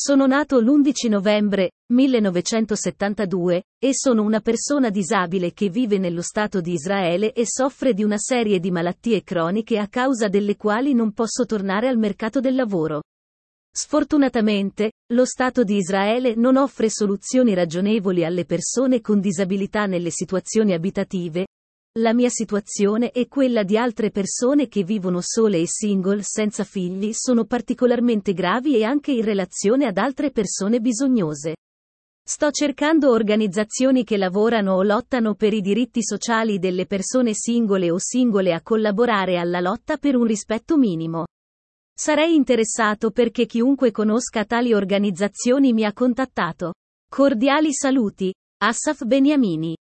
Sono 0.00 0.28
nato 0.28 0.60
l'11 0.60 1.08
novembre 1.08 1.72
1972 1.92 3.64
e 3.84 3.90
sono 3.96 4.22
una 4.22 4.38
persona 4.38 4.90
disabile 4.90 5.52
che 5.52 5.70
vive 5.70 5.98
nello 5.98 6.22
Stato 6.22 6.60
di 6.60 6.74
Israele 6.74 7.32
e 7.32 7.44
soffre 7.44 7.94
di 7.94 8.04
una 8.04 8.16
serie 8.16 8.60
di 8.60 8.70
malattie 8.70 9.24
croniche 9.24 9.76
a 9.76 9.88
causa 9.88 10.28
delle 10.28 10.54
quali 10.56 10.94
non 10.94 11.10
posso 11.10 11.46
tornare 11.46 11.88
al 11.88 11.98
mercato 11.98 12.38
del 12.38 12.54
lavoro. 12.54 13.02
Sfortunatamente, 13.74 14.92
lo 15.14 15.24
Stato 15.24 15.64
di 15.64 15.78
Israele 15.78 16.36
non 16.36 16.56
offre 16.56 16.88
soluzioni 16.90 17.52
ragionevoli 17.52 18.24
alle 18.24 18.44
persone 18.44 19.00
con 19.00 19.18
disabilità 19.18 19.86
nelle 19.86 20.10
situazioni 20.10 20.74
abitative, 20.74 21.46
la 21.98 22.14
mia 22.14 22.28
situazione 22.28 23.10
e 23.10 23.28
quella 23.28 23.62
di 23.62 23.76
altre 23.76 24.10
persone 24.10 24.68
che 24.68 24.84
vivono 24.84 25.20
sole 25.20 25.58
e 25.58 25.66
single 25.66 26.22
senza 26.22 26.64
figli 26.64 27.12
sono 27.12 27.44
particolarmente 27.44 28.32
gravi 28.32 28.76
e 28.76 28.84
anche 28.84 29.12
in 29.12 29.24
relazione 29.24 29.86
ad 29.86 29.98
altre 29.98 30.30
persone 30.30 30.80
bisognose. 30.80 31.56
Sto 32.24 32.50
cercando 32.50 33.10
organizzazioni 33.10 34.04
che 34.04 34.16
lavorano 34.16 34.74
o 34.74 34.82
lottano 34.82 35.34
per 35.34 35.54
i 35.54 35.60
diritti 35.60 36.02
sociali 36.02 36.58
delle 36.58 36.86
persone 36.86 37.32
singole 37.34 37.90
o 37.90 37.96
singole 37.98 38.52
a 38.52 38.60
collaborare 38.60 39.38
alla 39.38 39.60
lotta 39.60 39.96
per 39.96 40.14
un 40.14 40.24
rispetto 40.24 40.76
minimo. 40.76 41.26
Sarei 41.98 42.34
interessato 42.34 43.10
perché 43.10 43.46
chiunque 43.46 43.90
conosca 43.90 44.44
tali 44.44 44.72
organizzazioni 44.72 45.72
mi 45.72 45.84
ha 45.84 45.92
contattato. 45.92 46.74
Cordiali 47.10 47.72
saluti. 47.72 48.32
Assaf 48.58 49.04
Beniamini. 49.04 49.74